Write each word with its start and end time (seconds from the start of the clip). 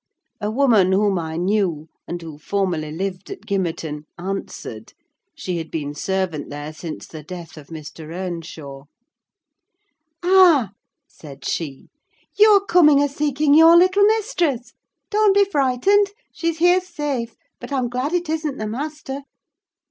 A 0.41 0.49
woman 0.49 0.93
whom 0.93 1.19
I 1.19 1.37
knew, 1.37 1.87
and 2.07 2.19
who 2.23 2.39
formerly 2.39 2.91
lived 2.91 3.29
at 3.29 3.41
Gimmerton, 3.45 4.05
answered: 4.17 4.93
she 5.35 5.59
had 5.59 5.69
been 5.69 5.93
servant 5.93 6.49
there 6.49 6.73
since 6.73 7.05
the 7.05 7.21
death 7.21 7.55
of 7.55 7.67
Mr. 7.67 8.11
Earnshaw. 8.11 8.85
"Ah," 10.23 10.71
said 11.07 11.45
she, 11.45 11.89
"you 12.35 12.49
are 12.49 12.65
come 12.65 12.89
a 12.89 13.07
seeking 13.07 13.53
your 13.53 13.77
little 13.77 14.03
mistress! 14.05 14.73
Don't 15.11 15.35
be 15.35 15.45
frightened. 15.45 16.09
She's 16.33 16.57
here 16.57 16.81
safe: 16.81 17.35
but 17.59 17.71
I'm 17.71 17.87
glad 17.87 18.11
it 18.11 18.27
isn't 18.27 18.57
the 18.57 18.65
master." 18.65 19.21